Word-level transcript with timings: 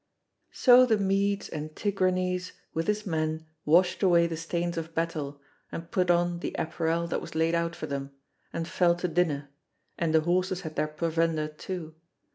So 0.51 0.87
the 0.87 0.97
Medes 0.97 1.47
and 1.47 1.75
Tigranes 1.75 2.53
with 2.73 2.87
his 2.87 3.05
men 3.05 3.45
washed 3.65 4.01
away 4.01 4.25
the 4.25 4.35
stains 4.35 4.75
of 4.75 4.95
battle, 4.95 5.39
and 5.71 5.91
put 5.91 6.09
on 6.09 6.39
the 6.39 6.55
apparel 6.57 7.05
that 7.05 7.21
was 7.21 7.35
laid 7.35 7.53
out 7.53 7.75
for 7.75 7.85
them, 7.85 8.09
and 8.51 8.67
fell 8.67 8.95
to 8.95 9.07
dinner, 9.07 9.51
and 9.99 10.11
the 10.11 10.21
horses 10.21 10.61
had 10.61 10.75
their 10.75 10.87
provender 10.87 11.47
too. 11.47 11.93